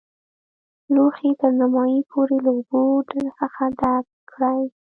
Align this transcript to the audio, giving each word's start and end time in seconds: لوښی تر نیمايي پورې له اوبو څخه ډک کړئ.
لوښی 0.93 1.29
تر 1.41 1.51
نیمايي 1.59 1.99
پورې 2.11 2.37
له 2.45 2.49
اوبو 2.55 2.83
څخه 3.39 3.63
ډک 3.79 4.05
کړئ. 4.31 4.61